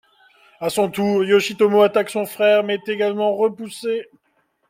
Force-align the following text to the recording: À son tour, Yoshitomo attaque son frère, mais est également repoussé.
À 0.59 0.71
son 0.71 0.89
tour, 0.89 1.23
Yoshitomo 1.23 1.83
attaque 1.83 2.09
son 2.09 2.25
frère, 2.25 2.63
mais 2.63 2.73
est 2.73 2.89
également 2.89 3.35
repoussé. 3.35 4.09